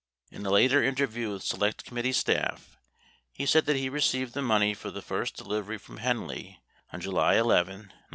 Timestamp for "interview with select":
0.83-1.85